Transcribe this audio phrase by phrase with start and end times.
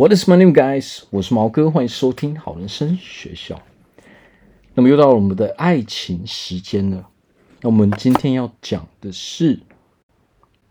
[0.00, 1.02] What is my name, guys？
[1.10, 3.60] 我是毛哥，欢迎收听好人生学校。
[4.72, 7.10] 那么又到了我们的爱情时间了。
[7.60, 9.60] 那我们今天要讲的是，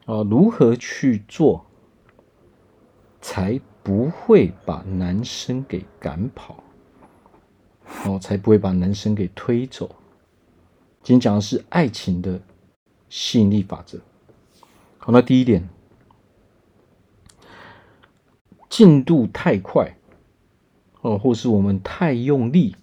[0.06, 1.64] 啊，如何去做
[3.22, 6.64] 才不会把男生给赶跑，
[8.06, 9.96] 哦，才不会把男生给推走。
[11.04, 12.42] 今天讲的是爱情的
[13.10, 14.00] 吸引力法则。
[14.98, 15.70] 好，那第一点。
[18.70, 19.98] 进度太快，
[21.02, 22.76] 哦，或是我们太用力，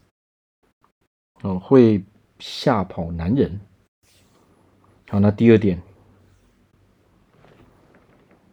[1.42, 2.04] 哦，会
[2.38, 3.60] 吓跑男人。
[5.08, 5.80] 好，那第二点，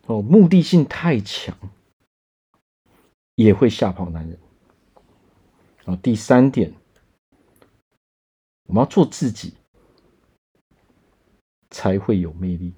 [0.05, 1.57] 哦，目的性太强，
[3.35, 4.37] 也会吓跑男人。
[5.85, 6.71] 哦，第三点，
[8.67, 9.55] 我们要做自己，
[11.71, 12.73] 才会有魅力。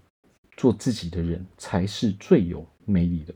[0.58, 3.36] 做自己的人才是最有魅力的。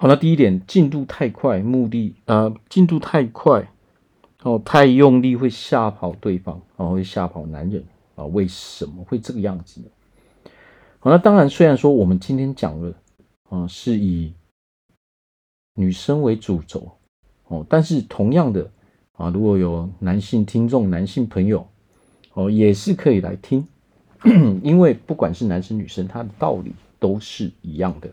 [0.00, 3.68] 好，那第一点，进度太快，目的啊，进度太快，
[4.44, 7.82] 哦，太用力会吓跑对方，哦，会吓跑男人
[8.14, 8.24] 啊？
[8.26, 9.88] 为什么会这个样子呢？
[11.00, 12.94] 好，那当然，虽然说我们今天讲了
[13.48, 14.32] 啊，是以
[15.74, 16.92] 女生为主轴，
[17.48, 18.70] 哦，但是同样的
[19.16, 21.66] 啊，如果有男性听众、男性朋友，
[22.34, 23.66] 哦，也是可以来听，
[24.62, 28.08] 因为不管是男生女生，他的道理都是一样的。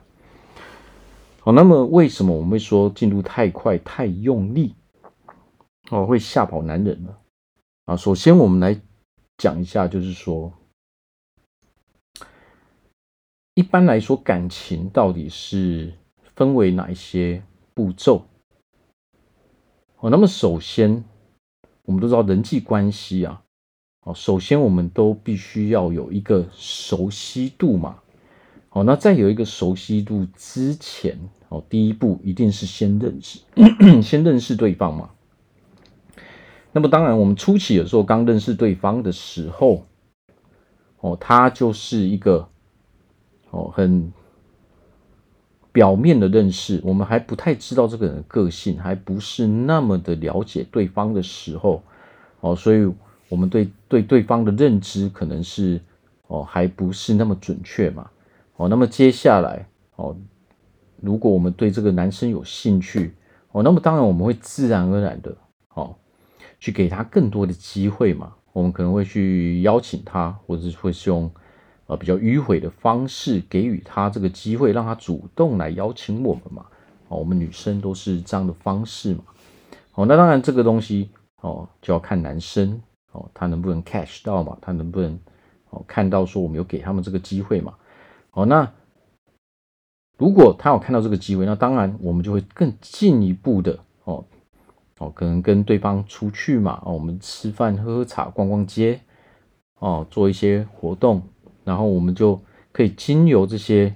[1.45, 4.73] 好，那么为什么我们会说进度太快、太用力，
[5.91, 7.15] 哦，会吓跑男人呢？
[7.85, 8.81] 啊，首先我们来
[9.37, 10.51] 讲一下，就是说，
[13.53, 15.93] 一般来说感情到底是
[16.33, 17.43] 分为哪一些
[17.75, 18.25] 步骤？
[19.99, 21.03] 哦，那么首先
[21.83, 23.43] 我们都知道人际关系啊，
[24.01, 28.01] 哦，首先我们都必须要有一个熟悉度嘛。
[28.75, 33.39] 哦，那在有一个熟悉度之前，哦，第一步一定是先认识，
[34.03, 35.11] 先认识对方嘛。
[36.73, 39.85] 那么当然，我们初期的时候刚认识对方的时候，
[40.99, 42.49] 哦，他就是一个
[43.51, 44.11] 哦很
[45.71, 51.81] 表面的认识，我们还不太知道这个人的个性，还不是那么的了解对方的时候，
[52.41, 52.91] 哦，所以
[53.29, 55.79] 我们对对对方的认知可能是
[56.27, 58.09] 哦还不是那么准确嘛。
[58.57, 60.15] 哦，那么接下来哦，
[61.01, 63.13] 如果我们对这个男生有兴趣
[63.51, 65.35] 哦，那么当然我们会自然而然的
[65.73, 65.95] 哦，
[66.59, 68.33] 去给他更多的机会嘛。
[68.53, 71.29] 我们可能会去邀请他，或者是会用
[71.87, 76.65] 呃比较迂回的方式给予他这个机会，让他主动来邀请我们嘛。
[77.09, 79.23] 哦，我们女生都是这样的方式嘛。
[79.95, 81.09] 哦，那当然这个东西
[81.41, 85.19] 哦就要看男生哦，他能不能 catch 到嘛，他能不能
[85.71, 87.73] 哦看到说我们有给他们这个机会嘛。
[88.35, 88.69] 哦，那
[90.17, 94.25] 如果他有看到这个机会，那当然我们就会更进一步的哦
[94.99, 98.99] 哦，可能跟对方出去嘛，哦，我们吃饭、喝喝茶、逛逛街，
[99.79, 101.21] 哦，做一些活动，
[101.63, 102.37] 然后我们就
[102.73, 103.95] 可以经由这些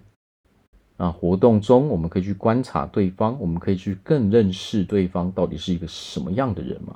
[0.96, 6.96] 啊活动中，我们可以去观察对方，我们可以去更认识对方到底是一个什么样的人嘛。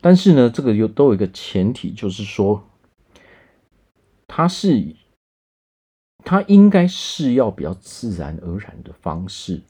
[0.00, 2.62] 但是呢，这个又都有一个前提，就是说
[4.28, 4.94] 他是。
[6.24, 9.60] 他应该是要比较自然而然的方式，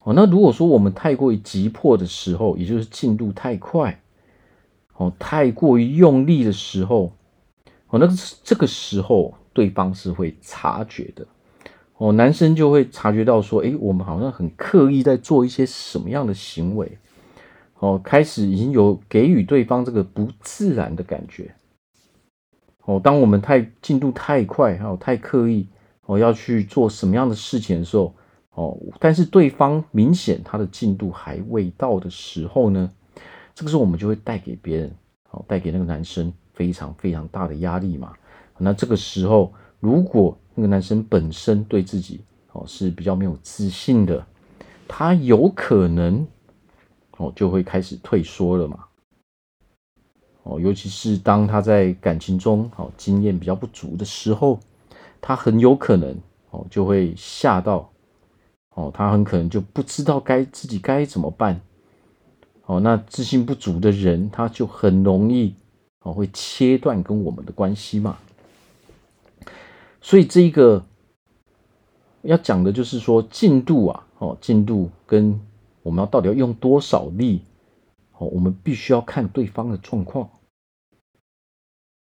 [0.00, 4.00] 哦，那如果说我们太过于急迫的时候，也就是进度太快，
[4.96, 7.12] 哦，太过于用力的时候，
[7.88, 8.08] 哦，那
[8.42, 11.26] 这个时候对方是会察觉的，
[11.96, 16.98] 哦，男生就会察觉到说，诶，我们好像很刻意在做一些什么样的行为，
[17.78, 21.54] 哦，开始已经有给予对方这个不自然的感觉，
[22.84, 25.66] 哦，当我们太进度太快，还有太刻意。
[26.06, 28.14] 我要去做什么样的事情的时候，
[28.54, 32.90] 哦，但是对方明显他的进度还未到的时候呢，
[33.54, 34.94] 这个时候我们就会带给别人，
[35.30, 38.14] 哦，带给那个男生非常非常大的压力嘛。
[38.56, 42.20] 那这个时候，如果那个男生本身对自己
[42.52, 44.24] 哦是比较没有自信的，
[44.86, 46.24] 他有可能
[47.16, 48.84] 哦就会开始退缩了嘛。
[50.44, 54.60] 哦，尤其是当他在感情中哦经验比较不足的时候。
[55.20, 56.16] 他很有可能
[56.50, 57.90] 哦，就会吓到
[58.74, 61.60] 哦，他很可能就不知道该自己该怎么办
[62.66, 62.80] 哦。
[62.80, 65.54] 那自信不足的人，他就很容易
[66.02, 68.18] 哦，会切断跟我们的关系嘛。
[70.00, 70.84] 所以这一个
[72.22, 75.40] 要讲的就是说进度啊，哦，进度跟
[75.82, 77.42] 我们要到底要用多少力
[78.18, 80.28] 哦，我们必须要看对方的状况。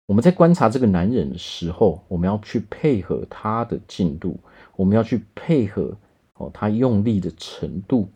[0.07, 4.39] 我们在观察这个男人的时候，我们要去配合他的进度，
[4.77, 5.97] 我们要去配合
[6.35, 8.09] 哦，他用力的程度，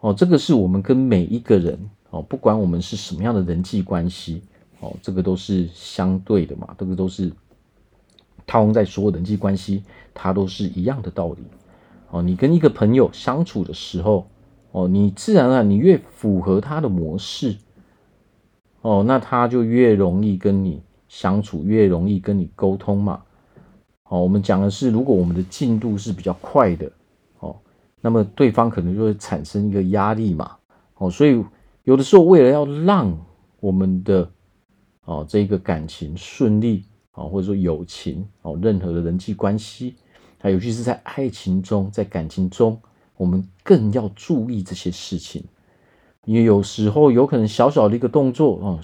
[0.00, 1.78] 哦，这个是我们跟每一个人
[2.10, 4.42] 哦，不管我们是什么样的人际关系，
[4.80, 7.32] 哦，这个都是相对的嘛，这个都是
[8.44, 11.42] 套用在所有人际关系，它都是一样的道理。
[12.10, 14.26] 哦，你跟一个朋友相处的时候，
[14.72, 17.56] 哦，你自然啊，你越符合他的模式，
[18.82, 23.22] 哦，那他就越容易跟你相处，越容易跟你沟通嘛。
[24.04, 26.92] 哦，我们讲的是，如果我们的进度是比较快的，
[27.38, 27.56] 哦，
[28.00, 30.56] 那么对方可能就会产生一个压力嘛，
[30.98, 31.42] 哦，所以
[31.84, 33.16] 有的时候为了要让
[33.58, 34.30] 我们的
[35.04, 36.84] 哦这个感情顺利，
[37.14, 39.94] 哦，或者说友情，哦，任何的人际关系，
[40.40, 42.78] 啊尤其是在爱情中，在感情中，
[43.16, 45.42] 我们更要注意这些事情，
[46.24, 48.80] 因为有时候有可能小小的一个动作，哦，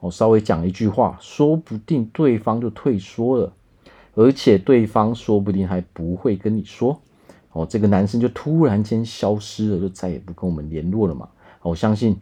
[0.00, 3.52] 我稍微讲一句话，说不定对方就退缩了。
[4.14, 7.00] 而且对方说不定还不会跟你说，
[7.52, 11.28] 哦，这个男生就突然间消失了，就再也不跟我们联络了嘛。
[11.62, 12.16] 我相信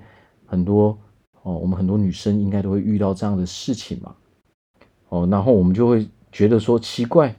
[0.47, 0.97] 很多
[1.43, 4.15] 哦，我们很多女生应该都会遇到这样的事情嘛。
[5.09, 7.35] 哦，然后我们就会觉得说奇怪，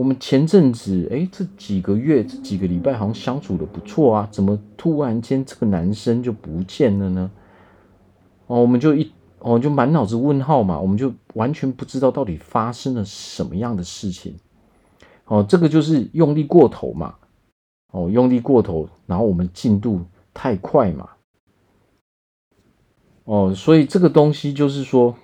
[0.00, 7.30] 我们前阵子哎，这几个月这几个礼拜好像相处的不错啊，怎么突然间这个男生就不见了呢？
[8.46, 9.12] 哦，我们就一。
[9.40, 14.36] 哦，就满脑子问号嘛，我们就完全不知道到底发生了什么样的事情。
[15.26, 17.16] 哦，这个就是用力过头嘛。
[17.92, 20.00] 哦，用力过头，然后我们进度
[20.32, 21.10] 太快嘛。
[23.24, 25.14] 哦，所以这个东西就是说，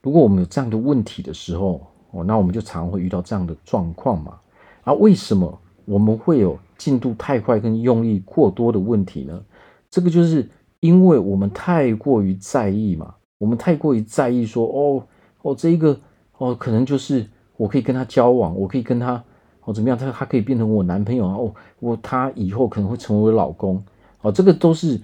[0.00, 4.38] 如果我们有这样的问题的时候，哦，那我们就常会遇到这样的状况嘛。
[4.82, 9.42] 啊，为什么我们会有进度太快跟用力过多的问题呢？
[9.90, 10.48] 这个就是。
[10.80, 15.06] 因为我们太过于在意嘛，我们太过于在意说，哦
[15.42, 16.00] 哦，这一个
[16.38, 17.28] 哦，可能就是
[17.58, 19.22] 我可以跟他交往，我可以跟他
[19.64, 23.84] 哦怎么样，他他可以变成我男朋友，哦，我他以后可能会成为我老公，
[24.22, 24.98] 哦，这个都是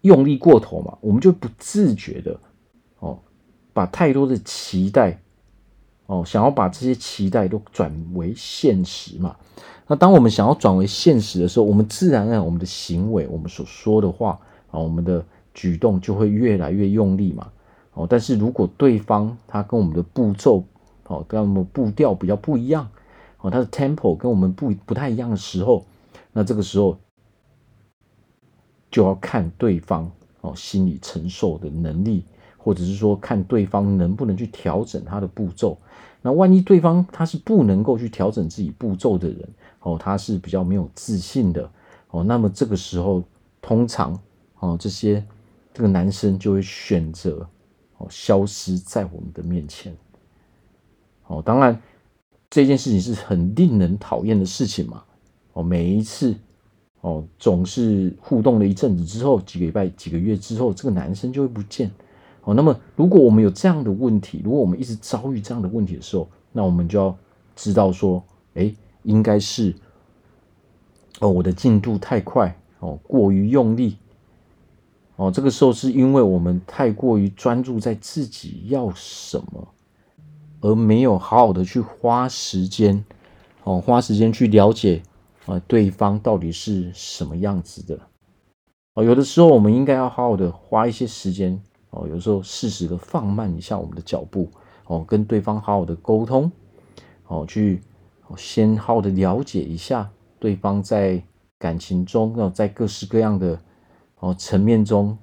[0.00, 2.36] 用力过头嘛，我们就不自觉的
[2.98, 3.16] 哦，
[3.72, 5.16] 把太多的期待
[6.12, 9.34] 哦，想要把这些期待都转为现实嘛。
[9.86, 14.38] 那当我们想要转为现实的时候，我们自然而然我们的行为，我们所说的话。
[14.70, 15.24] 啊，我们的
[15.54, 17.50] 举动就会越来越用力嘛。
[17.94, 20.64] 哦，但是如果对方他跟我们的步骤，
[21.06, 22.86] 哦，跟我们步调比较不一样，
[23.40, 25.84] 哦，他的 tempo 跟我们不不太一样的时候，
[26.32, 26.98] 那这个时候
[28.90, 30.10] 就要看对方
[30.42, 32.24] 哦心理承受的能力，
[32.56, 35.78] 或者是说看对方能不能去调整他的步骤。
[36.22, 39.48] 那万一对方他是不能够去调整自己步骤的人，
[39.80, 41.70] 哦，他是比较没有自信的，
[42.10, 43.22] 哦，那么这个时候
[43.60, 44.18] 通常。
[44.62, 45.26] 哦，这些
[45.74, 47.44] 这个男生就会选择
[47.98, 49.92] 哦消失在我们的面前。
[51.26, 51.82] 哦，当然
[52.48, 55.02] 这件事情是很令人讨厌的事情嘛。
[55.54, 56.32] 哦，每一次
[57.00, 61.90] 哦总是互动了一阵子之后，几个礼拜、几个月之后，这个男生就会不见。
[62.42, 67.16] 哦，那么如果我们有这样的问题，如果我们一直遭遇这样的问题的时候，那我们就要
[67.54, 68.22] 知道说，
[68.54, 68.74] 哎，
[69.04, 69.74] 应该是
[71.20, 73.96] 哦我的进度太快哦，过于用力。
[75.16, 79.68] 哦，这个时候是因为我们太过于专注在自己要什么，
[80.62, 83.04] 而没有好好的去花时间，
[83.62, 85.02] 哦，花时间去了解
[85.46, 88.00] 啊对方到底是什么样子的。
[88.94, 91.62] 哦，有的时候我们应该要好好的花一些时间，
[91.92, 94.50] 哦，有时候适时的放慢一下我们的脚步，
[94.84, 96.52] 哦，跟对方好好的沟通，
[97.28, 97.80] 哦，去
[98.36, 101.22] 先好好的了解一下对方在
[101.58, 103.58] 感情中，要在各式各样的。
[104.22, 105.18] 哦，层面中，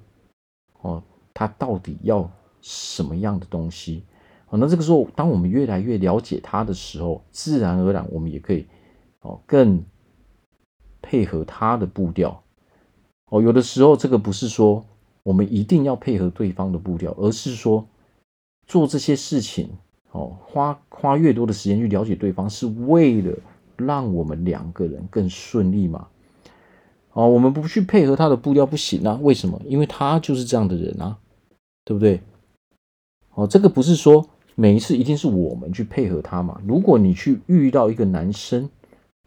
[0.81, 1.01] 哦，
[1.33, 4.03] 他到底要什么样的东西？
[4.49, 8.67] 哦，那这个时候，当我们越来越了解他的时候，自然而然，我们也可以，
[9.21, 9.81] 哦，更
[11.01, 12.43] 配合他的步调。
[13.29, 14.83] 哦，有的时候，这个不是说
[15.29, 17.85] 我们一定要配合对方的步调，而是说
[18.65, 19.69] 做这些事情，
[20.11, 23.37] 哦，花花越多的时间去了解对方，是为了
[23.77, 26.07] 让我们两个人更顺利嘛。
[27.13, 29.19] 哦，我们不去配合他的步调不行啊？
[29.21, 29.61] 为什么？
[29.65, 31.19] 因为他就是这样的人啊，
[31.85, 32.21] 对不对？
[33.35, 36.59] 哦，这个不是说每一次一定是我们去配合他嘛。
[36.65, 38.67] 如果你去遇到一个男生，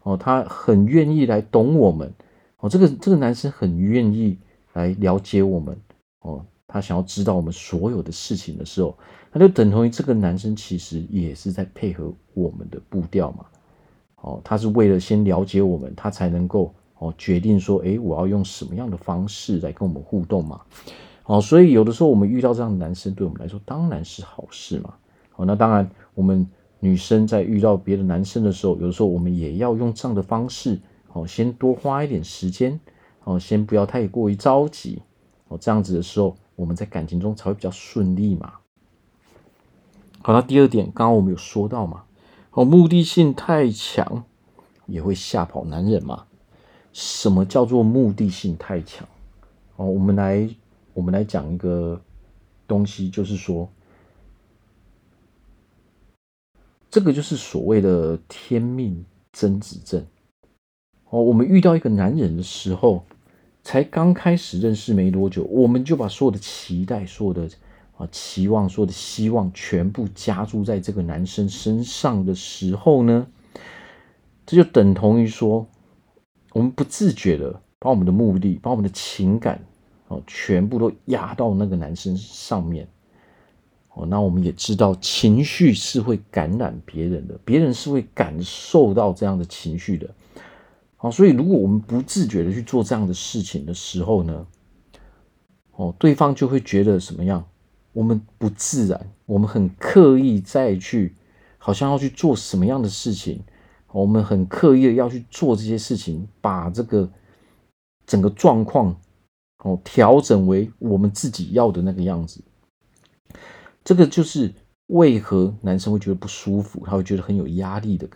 [0.01, 2.11] 哦，他很愿意来懂我们，
[2.59, 4.37] 哦，这个这个男生很愿意
[4.73, 5.77] 来了解我们，
[6.23, 8.97] 哦，他想要知道我们所有的事情的时候，
[9.31, 13.45] 那就等同于这个男生其实也是在配合我们的步调嘛。
[14.17, 16.73] 哦，他是为了先了解我们，他才能够。
[16.99, 20.61] 哦，决定说，哎，我要用什么样的方式来跟我们互动嘛？
[21.25, 24.93] 哦，所以有的时候我们遇到这样的男生，对我们来说当然是好事嘛。
[25.35, 26.47] 哦，那当然，我们
[26.79, 30.79] 女生在遇到别的男生的时候，有的时候我们也要用这样的方式，
[31.11, 32.79] 哦，先多花一点时间，
[33.25, 35.01] 哦，先不要太过于着急，
[35.57, 38.53] 这样子的时候，我们在感情中才会比较顺利嘛。
[40.21, 42.05] 好，那第二点，刚刚我们有说到嘛，
[42.51, 44.23] 哦，目的性太强
[44.85, 46.25] 也会吓跑男人嘛。
[46.93, 49.07] 什么叫做目的性太强？
[49.75, 50.47] 哦，我们来，
[50.93, 51.99] 我们来讲一个
[52.67, 53.69] 东西，就是说。
[56.89, 60.05] 这个就是所谓的天命真子症
[61.09, 61.23] 哦。
[61.23, 63.03] 我们遇到一个男人的时候，
[63.63, 67.49] 才刚开始认识没多久，我们就把所有的期待、所有的
[67.97, 73.25] 啊期望、所有的希望全部加注在这个男生身上的时候呢，
[74.45, 75.65] 这就等同于说，
[76.51, 79.63] 我们不自觉的把我们的目的、把我们的情感
[80.09, 82.87] 哦，全部都压到那个男生上面。
[83.95, 90.09] 哦，那我们也知道，情绪是会感染别人的，别人是会感受到这样的情绪的。
[91.03, 94.47] 好，所以如果我们不自觉的去做这样的事情的时候呢，
[95.73, 97.43] 哦，对方就会觉得什么样？
[97.91, 101.13] 我们不自然，我们很刻意再去，
[101.57, 103.43] 好像要去做什么样的事情，
[103.91, 107.11] 我们很刻意的要去做这些事情，把这个
[108.07, 108.95] 整个状况
[109.65, 112.41] 哦调整为我们自己要的那个样子。
[113.83, 114.53] 这个就是
[114.87, 118.07] 为何男生会觉得不舒服，他会觉得很有压力的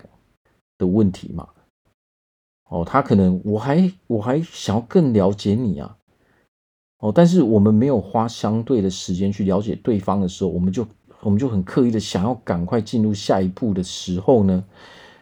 [0.78, 1.50] 的问题嘛？
[2.70, 5.98] 哦，他可能我还我还想要更了解你啊，
[7.00, 10.86] 哦，但是我们没有花相对的时间去了解对方的时候，我们就
[11.22, 14.64] 我们就很刻意的想要赶快进入下一步的时候呢，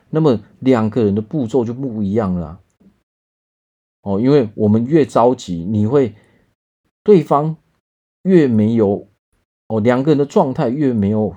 [0.10, 2.60] 那么两个人的步骤就不一样了。
[4.02, 6.14] 哦，因为我们越着急，你会
[7.04, 7.58] 对方
[8.24, 9.08] 越没有。
[9.68, 11.36] 哦，两个人的状态越没有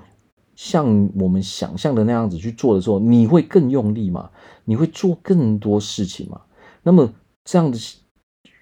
[0.59, 4.29] 像我们想象的那样子去做的时候，你会更用力嘛？
[4.65, 6.41] 你会做更多事情嘛？
[6.83, 7.99] 那么这样子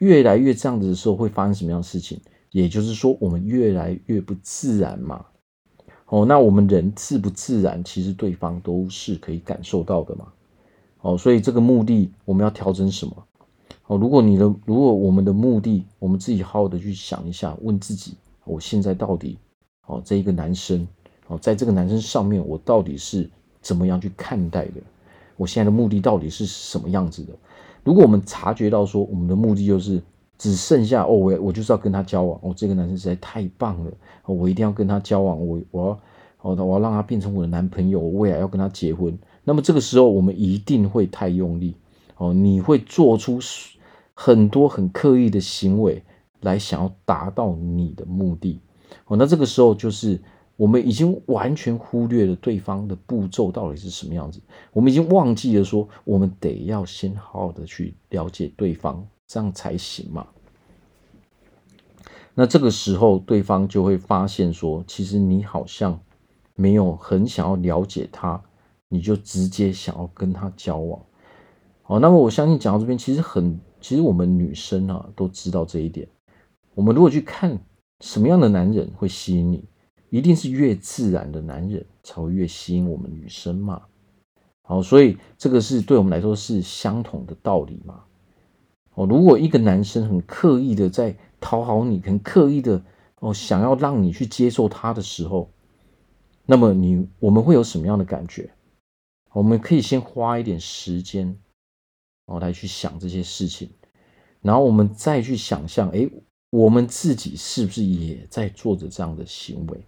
[0.01, 2.21] 越来越这样子的时候，会发生什么样的事情？
[2.51, 5.25] 也就是说，我们越来越不自然嘛。
[6.05, 10.27] 哦，那我们人自不自然，其实对方都是可以感受到的嘛。
[11.01, 13.27] 哦，所以这个目的我们要调整什么？
[13.87, 18.13] 哦，如果你的如果我们的目的，我们自己好好的去想一下，问自己，
[18.45, 19.39] 我现在到底。
[19.87, 20.87] 哦，这一个男生，
[21.29, 23.29] 哦，在这个男生上面，我到底是
[23.61, 24.81] 怎么样去看待的？
[25.37, 27.33] 我现在的目的到底是什么样子的？
[27.85, 30.03] 如果我们察觉到说，我们的目的就是
[30.39, 33.91] 只剩下哦，我我就是要跟他交往，哦，这个男生实在太棒了，
[34.25, 39.17] 我一定要跟他交往，我我要，哦，我要让他变成我的男朋友，我未来要跟他结婚。
[39.45, 41.77] 那么这个时候，我们一定会太用力，
[42.17, 43.39] 哦，你会做出
[44.15, 46.03] 很多很刻意的行为
[46.41, 48.59] 来想要达到你的目的。
[49.07, 50.21] 哦，那这个时候就是
[50.57, 54.41] 我们已经完全忽略了对方的步骤到底是什么样子，
[54.73, 60.27] 我们已经忘记了说，我们得要先好好的去了解对方，这样才行嘛。
[62.35, 65.99] 那这个时候，对方就会发现说，其实你好像
[66.55, 68.43] 没有很想要了解他，
[68.89, 71.01] 你就直接想要跟他交往。
[71.83, 76.09] 好，那么我相信讲到这边，其实很，其实我们女生啊都知道这一点。
[76.75, 77.59] 我们如果去看。
[78.03, 79.65] 什么样的男人会吸引你？
[80.11, 83.83] 一定是越自然的男人才会越吸引我们女生嘛。
[84.63, 88.05] 好，所以这个是对我们来说是相同的道理嘛。
[88.95, 92.83] 哦，如果一个男生很刻意的在讨好你，很刻意的
[93.21, 95.51] 哦想要让你去接受他的时候，
[96.45, 98.51] 那么你我们会有什么样的感觉？
[99.33, 101.37] 我们可以先花一点时间
[102.27, 103.71] 哦来去想这些事情，
[104.41, 106.11] 然后我们再去想象，诶。
[106.51, 109.85] 我们自己是不是也在做着这样的行为？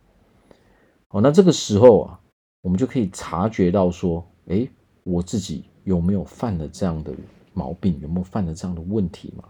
[1.11, 2.21] 哦，那这个时候啊，
[2.61, 4.69] 我们就可以察觉到说，诶，
[5.05, 7.13] 我自己有没有犯了这样的
[7.55, 7.99] 毛病？
[8.01, 9.45] 有没有犯了这样的问题嘛？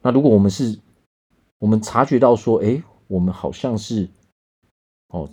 [0.00, 0.78] 那如果我们是，
[1.58, 4.08] 我们察觉到说，诶，我们好像是
[5.08, 5.28] 哦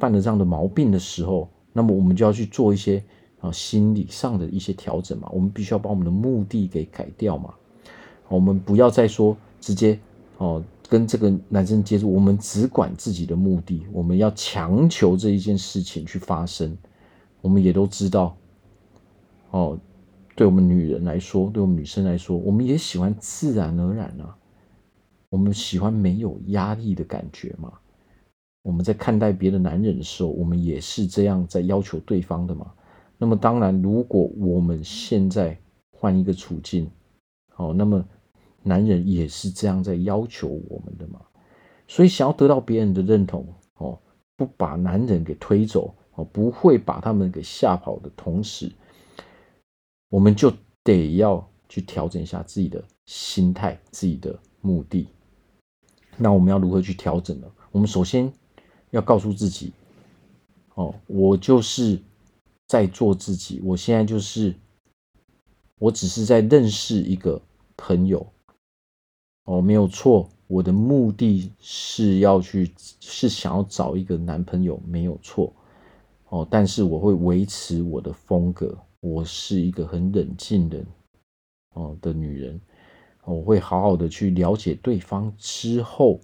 [0.00, 3.02] 犯了这样的毛病的时候，那么我们就要去做一些
[3.40, 5.28] 啊心理上的一些调整嘛。
[5.32, 7.54] 我们必须要把我们的目的给改掉嘛。
[8.28, 9.96] 我们不要再说直接。
[10.38, 16.76] 哦，跟这个男生接触，我们只管自己的目的，我们要强求这一件事情去发生。
[17.40, 18.36] 我们也都知道，
[19.50, 19.78] 哦，
[20.34, 24.36] 对我们女人来说，对我们女生来说，我们也喜欢自然而然啊，
[25.30, 27.72] 我们喜欢没有压力的感觉嘛。
[28.62, 32.72] 我们在看待别的男人的时候，我们也是这样在要求对方的嘛。
[33.18, 35.58] 那么当然，如果我们现在
[35.92, 36.90] 换一个处境，
[37.52, 38.04] 好，那么。
[38.66, 41.20] 男人也是这样在要求我们的嘛，
[41.86, 43.96] 所以想要得到别人的认同哦，
[44.36, 48.72] 不把男人给推走哦，不会把他们给吓跑的同时，
[50.08, 55.06] 我们就得要去调整一下自己的心态、自己的目的。
[56.16, 57.46] 那我们要如何去调整呢？
[57.70, 58.32] 我们首先
[58.90, 59.72] 要告诉自己，
[60.74, 62.00] 哦，我就是
[62.66, 64.52] 在做自己，我现在就是，
[65.78, 67.40] 我只是在认识一个
[67.76, 68.26] 朋友，
[69.46, 75.52] 哦，没有错，我的目的是要去，是想要找一个男朋友，没有错，
[76.28, 80.84] 哦，但是我会维持我的风格，我是一个很冷静的，
[81.74, 82.60] 哦的女人。
[83.24, 86.20] 我会好好的去了解对方之后，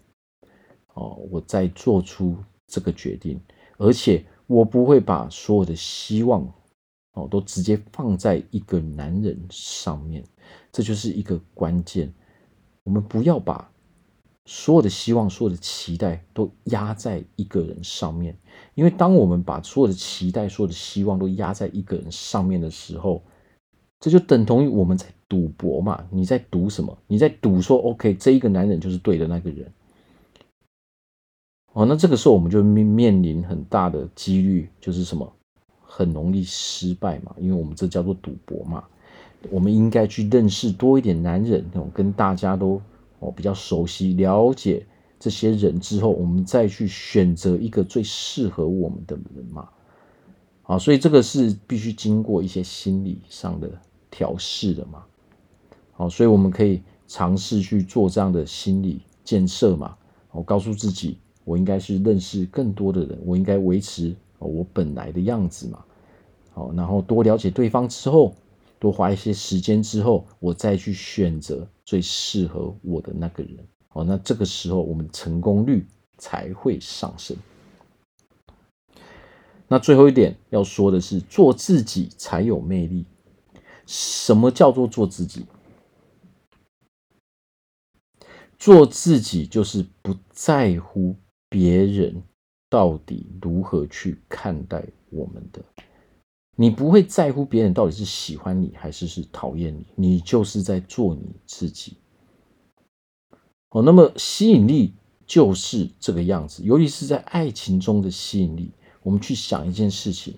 [0.95, 2.37] 哦，我再做出
[2.69, 3.41] 这个决定，
[3.77, 6.43] 而且我不会把所有的希望，
[7.15, 10.25] 哦，都直接放在一个男人上面，
[10.71, 12.13] 这就是一个关键。
[12.85, 13.71] 我们不要把
[14.45, 18.37] 所有的希望、所有的期待都压在一个人上面，
[18.75, 23.23] 因为当我们把所有的期待、所有的希望都压在一个人上面的时候，
[24.01, 26.05] 这就等同于我们在赌博嘛？
[26.11, 26.99] 你在赌什么？
[27.07, 29.73] 你在赌说，OK，这一个男人就是对的那个人。
[31.73, 35.33] 哦，那这个时候我们就面面临很大的几率，就是什么？
[35.81, 38.83] 很容易失败嘛，因为我们这叫做赌博嘛。
[39.51, 42.81] 我们应该去认识多一点男人，那种跟大家都
[43.19, 44.87] 哦比较熟悉、了解
[45.19, 49.69] 这些人之后，我们再去选择一个最适合我们的人嘛。
[50.65, 53.71] 啊，所以这个是必须经过一些心理上的。
[54.15, 55.03] 调试的嘛，
[55.93, 59.97] 好，所以我们可以尝试去做这样的心理建设嘛。
[60.33, 65.83] 我告诉自己，我应该是认识更多的人，我应该维持我本来的样子嘛。
[66.53, 68.35] 好，然后多了解对方之后，
[68.83, 73.65] 多花一些时间之后，我再去选择最适合我的那个人。
[73.87, 75.87] 好，那这个时候我们成功率
[76.19, 77.37] 才会上升。
[79.69, 83.05] 那最后一点要说的是，做自己才有魅力。
[83.87, 85.47] 什么叫做做自己？
[88.59, 91.15] 做自己就是不在乎
[91.49, 92.21] 别人
[92.69, 95.63] 到底如何去看待我们的。
[96.57, 101.97] 你不会在乎别人到底是喜欢你还是是讨厌你，你就是在做你自己。
[103.71, 104.95] 哦，那么吸引力
[105.27, 108.71] 就是这个样子，尤其是在爱情中的吸引力。
[109.03, 110.35] 我们去想一件事情，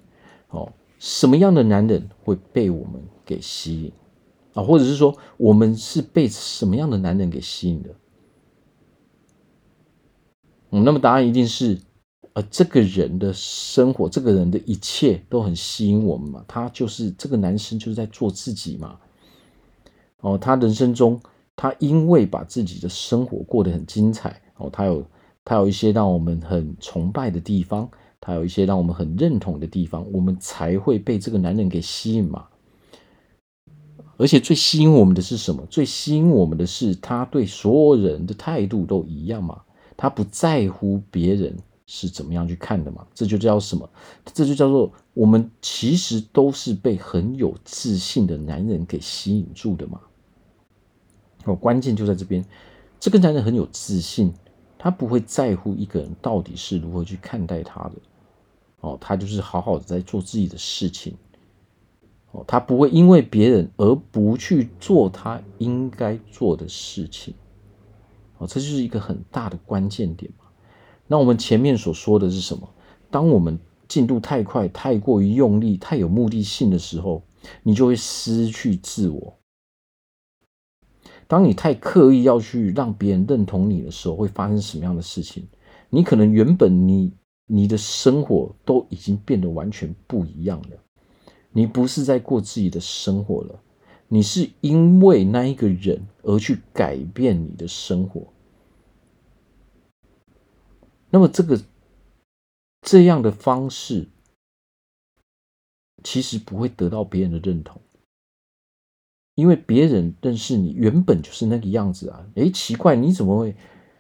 [0.51, 0.73] 哦。
[1.01, 3.93] 什么样的男人会被我们给吸引
[4.55, 4.63] 啊？
[4.63, 7.91] 或者是说，我们是被什么样的男人给吸引的？
[10.71, 11.79] 嗯，那么答案一定是，
[12.35, 16.45] 呃，这个人的生活，这个人的一切都很吸引我们嘛。
[16.47, 18.99] 他就是这个男生，就是在做自己嘛。
[20.21, 21.21] 哦，他人生中，
[21.55, 25.07] 他因为把自己的生活过得很精彩，哦，他有
[25.45, 27.89] 他有一些让我们很崇拜的地方。
[28.21, 32.47] 他有一些让我们很认同的地方，我们才会被这个男人给吸引嘛。
[34.17, 35.65] 而且最吸引我们的是什么？
[35.67, 39.61] 最吸引我们的是他对所有人的态度都一样嘛。
[39.97, 41.55] 他不在乎别人
[41.87, 43.07] 是怎么样去看的嘛。
[43.15, 43.89] 这就叫什么？
[44.33, 50.01] 这就叫做我们其实都是被很有自信的男人给吸引住的嘛。
[51.45, 52.45] 哦，关键就在这边，
[52.99, 54.33] 这个男人很有自信，
[54.79, 57.93] 他不会在乎一个人到底是如何去看待他的。
[58.81, 61.17] 哦，他就是好好的在做自己的事情，
[62.33, 67.35] 哦，他不会因为别人而不去做他应该做的事情，
[68.39, 70.31] 哦，这就是一个很大的关键点。
[71.15, 72.69] 那我们前面所说的是什么？
[73.09, 77.23] 当我们进度太快、太过于用力、太有目的性的时候，
[77.63, 79.33] 你就会失去自我。
[81.29, 85.45] 当你太刻意要去让别人认同你的时候，会发生什么样的事情？
[85.89, 87.13] 你可能原本你。
[87.47, 90.79] 你的生活都已经变得完全不一样了。
[91.53, 93.61] 你不是在过自己的生活了，
[94.09, 98.27] 你是因为那一个人而去改变你的生活。
[101.15, 101.63] 那么，这个
[102.83, 104.09] 这样的方式，
[106.03, 107.81] 其实不会得到别人的认同，
[109.37, 112.27] 因为别人认识你原本就是那个样子啊。
[112.35, 113.55] 诶，奇怪，你怎么会？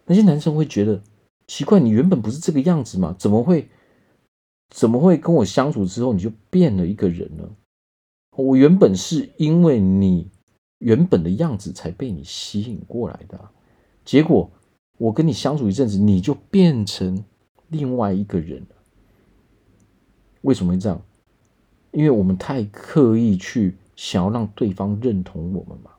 [0.07, 1.00] 那些男生会觉得。
[1.46, 3.14] 奇怪，你原本不是这个样子吗？
[3.16, 3.68] 怎么会？
[4.70, 7.48] 怎么会跟我相处之后你就变了一个人呢？
[8.37, 10.33] 我原本是因为你
[10.79, 13.50] 原本的样子才被你吸引过来的，
[14.05, 14.50] 结果
[14.98, 17.24] 我跟你相处一阵子，你就变成
[17.68, 18.64] 另外一个人。
[20.42, 21.00] 为什么会这样？
[21.92, 25.90] 因为我们太刻意去想要让对方认同我们嘛。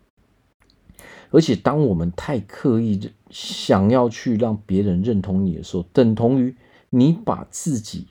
[1.32, 6.56] 而且，当我们太刻意想要去让别人认同你的时候，等同于
[6.90, 8.08] 你把自己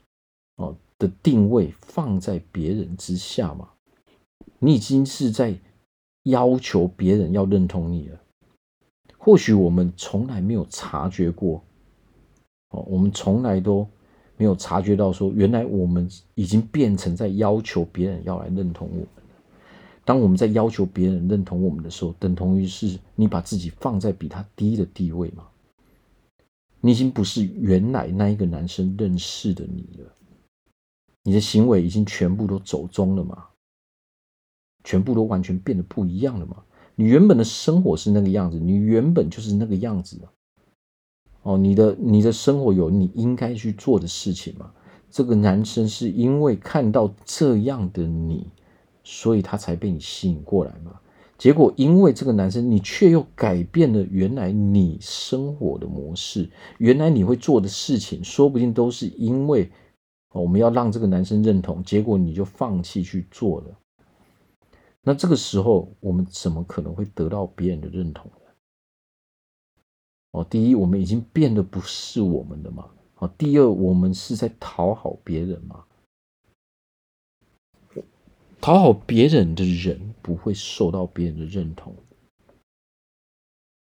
[0.57, 3.71] 哦的定位放在别人之下嘛？
[4.59, 5.55] 你已经是在
[6.25, 8.19] 要求别人要认同你了。
[9.25, 11.65] 或许我们从来没有察觉过，
[12.73, 13.89] 哦，我们从来都
[14.37, 19.09] 没有察觉到说，原来我们已经变成在要求别人要来认同我们。
[20.05, 25.49] 当我们在要求别人认同我们的时候，等同于是你把自己放在比他低的地位嘛？
[26.83, 30.15] 你已经不是原来那一个男生认识的你了，
[31.23, 33.47] 你的行为已经全部都走中了嘛？
[34.85, 36.63] 全部都完全变得不一样了嘛？
[36.97, 40.29] 你原本的生活是那个样子，你原本就是那个样子的
[41.43, 44.73] 哦，你的你的生活有你应该去做的事情吗？
[45.11, 48.47] 这个男生是因为看到这样的你，
[49.03, 50.99] 所以他才被你吸引过来嘛？
[51.37, 59.71] 结果，因为这个男生，你却又改变了原来你生活的模式，原来你会做的事情，说不定都是因为
[60.33, 63.67] 我们要让这个男生认同，结果你就放弃去做了。
[65.05, 68.37] 那这个时候，我们怎么可能会得到别人的认同呢？
[70.31, 72.91] 哦，第一，我们已经变得不是我们的嘛。
[73.17, 75.85] 哦，第二，我们是在讨好别人嘛。
[78.61, 81.95] 讨好别人的人不会受到别人的认同，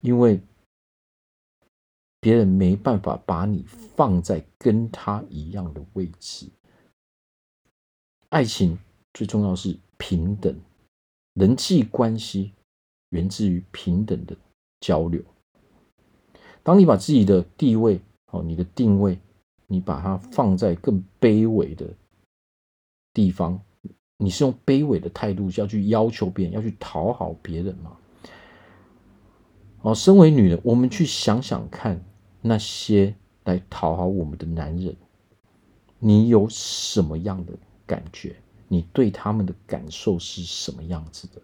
[0.01, 0.41] 因为
[2.21, 6.49] 别人没办法把你放在跟他一样的位置。
[8.29, 8.79] 爱情
[9.13, 10.57] 最重要是平等，
[11.35, 12.53] 人际关系
[13.11, 14.37] 源自于平等的
[14.81, 15.23] 交流。
[16.63, 18.01] 当你把自己的地位
[18.33, 19.19] 哦，你的定位，
[19.67, 21.87] 你把它放在更卑微的
[23.13, 23.61] 地方。
[24.23, 27.97] 你是用卑微的态度要去要求别人，要去讨好别人吗？
[29.81, 32.05] 哦，身为女人，我们去想想看，
[32.43, 33.15] 那些
[33.45, 34.95] 来讨好我们的男人，
[35.99, 37.55] 你有什么样的
[37.87, 38.37] 感觉？
[38.73, 41.43] 你对他们的感受是什么样子的？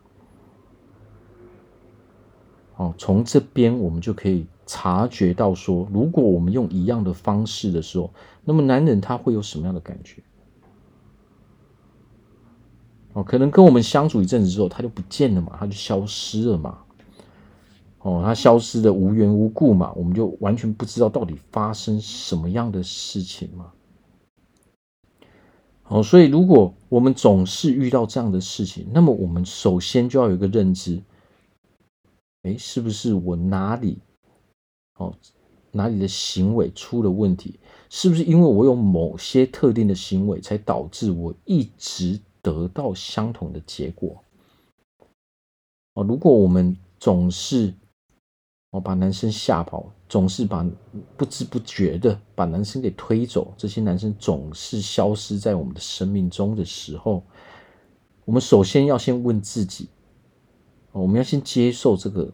[2.76, 8.12] 哦，从这边我们就可以察觉到说，如果我们用一样的方式的时候，
[8.44, 10.22] 那么男人他会有什么样的感觉？
[13.14, 16.78] 哦，可能跟我们相处一阵子之后，他就不见了嘛，他就消失了嘛。
[18.02, 23.72] 哦，他消失的无缘无故嘛，我们就完全不知道到底发生什么样的事情嘛。
[25.88, 31.00] 哦，所以如果我们总是遇到这样的事情，那么我们首先就要有一个认知，
[32.42, 33.98] 哎，是不是我哪里，
[34.98, 35.14] 哦，
[35.70, 37.60] 哪里的行为出了问题？
[37.88, 44.20] 是不是因为我有某些特定的行为，才导致我一直得到相同的结果
[45.94, 46.02] 哦。
[46.02, 47.72] 如果我们总是
[48.80, 50.66] 把男生吓跑，总是把
[51.16, 57.22] 不知不觉的把男生给推走，这些男生总是消失在我们的生命中的时候，
[58.24, 59.88] 我们首先要先问自己：
[60.92, 62.32] 我们要先接受这个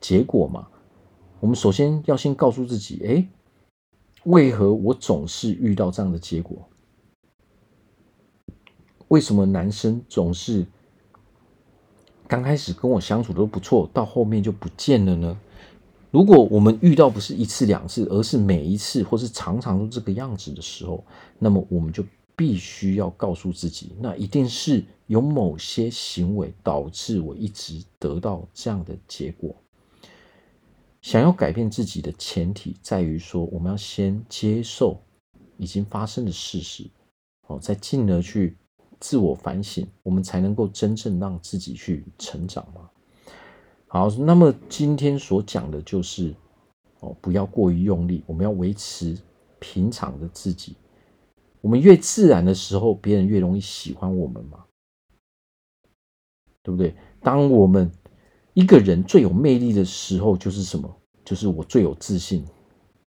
[0.00, 0.68] 结果嘛？
[1.40, 3.28] 我们首先要先告诉自己：哎，
[4.24, 6.68] 为何我总是遇到这样的结果？
[9.08, 10.66] 为什么男生总是
[12.28, 15.40] 刚开始跟我相处都不错，到后面就不见了呢？
[16.10, 21.02] 如果我们遇到不是一次两次，而是每一次或是常常都这个样子的时候，
[21.38, 22.04] 那么我们就
[22.36, 29.54] 必须要告诉自己，那一定是有某些行为导致我一直得到这样的结果。
[31.00, 35.00] 想要改变自己的前提在于说，我们要先接受
[35.56, 36.84] 已经发生的事实，
[37.46, 38.56] 哦，再进而去。
[39.00, 42.88] 自我反省，我们才能够真正让自己去成长嘛。
[43.86, 46.34] 好，那么今天所讲的就是
[47.00, 49.16] 哦，不要过于用力，我们要维持
[49.58, 50.76] 平常的自己。
[51.60, 54.64] 我们越自然的时候，别人越容易喜欢我们嘛，
[56.62, 56.94] 对不对？
[57.20, 57.90] 当我们
[58.54, 60.94] 一个人最有魅力的时候，就是什么？
[61.24, 62.44] 就是我最有自信。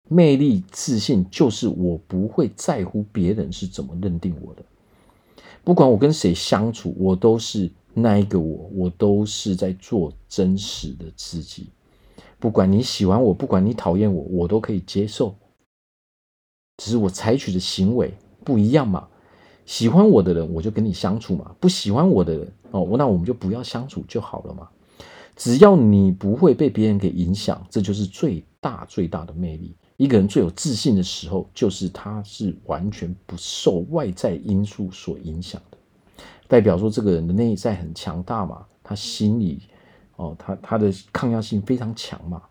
[0.09, 4.64] 魅力、自信，就是我不会在乎别人是怎么认定我的。
[5.62, 11.68] 不管我跟谁相处，我都是那一个我，我都是在做真实的自己。
[12.38, 15.35] 不管你喜欢我，不管你讨厌我，我都可以接受。
[16.79, 19.07] 只是我采取的行为不一样嘛。
[19.66, 24.68] 喜欢我的人，我就跟你相处嘛；不喜欢我的人，哦，那我们就不要相处就好了嘛。
[25.37, 29.77] 只要你不会被别人给影响，这就是最大最大的魅力。
[30.00, 35.76] 一个人最有自信的时候，就是他是完全不受外在因素所影响的，
[36.48, 39.60] 代表说这个人的内在很强大嘛，他心里
[40.16, 42.42] 哦，他他的抗压性非常强嘛，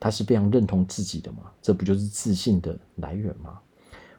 [0.00, 3.60] 他是非常认同自己的嘛，这不就是自信的来源吗？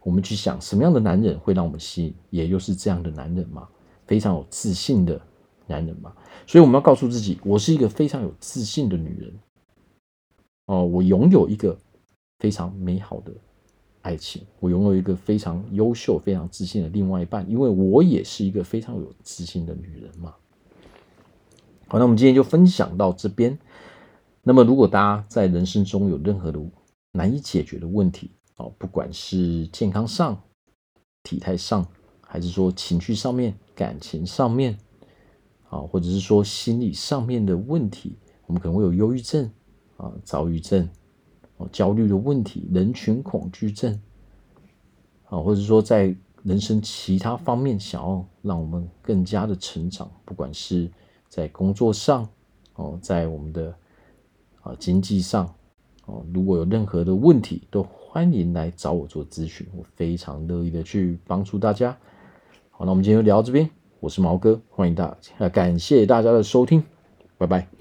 [0.04, 3.68] 我们去想什么样的男人会让我们吸引，也就是这样的男人嘛，
[4.06, 5.20] 非常有自信的
[5.66, 6.14] 男人嘛。
[6.46, 9.34] 所以我们要告诉自己，我是一个非常有自信的女人。
[10.68, 11.76] 哦，我拥有一个
[12.40, 13.32] 非常美好的
[14.02, 20.36] 爱情，我拥有一个非常优秀、非常自信的另外一半，因为我也是一个非常有自信的女人嘛。
[21.88, 23.58] 好，那我们今天就分享到这边。
[24.44, 26.60] 那么，如果大家在人生中有任何的
[27.12, 30.42] 难以解决的问题，哦，不管是健康上、
[31.24, 31.86] 体态上，
[32.22, 34.78] 还是说情绪上面、感情上面，
[35.70, 39.52] 啊，或者是说心理上面的问题，我们可能会有忧郁症
[39.98, 40.88] 啊、躁郁症、
[41.58, 44.00] 哦、焦虑的问题、人群恐惧症，
[45.26, 50.90] 啊，或者说在人生其他方面想要让我们更加的成长，不管是
[51.28, 52.28] 在工作上，
[52.76, 53.76] 哦，在我们的
[54.62, 55.54] 啊经济上。
[56.06, 61.92] 哦，如果有任何的问题，都欢迎来找我做咨询，我非常乐意的去帮助大家。
[62.72, 66.82] 好，那我们今天就聊到这边，我是毛哥，欢迎大家，感谢大家的收听，
[67.38, 67.77] 拜拜。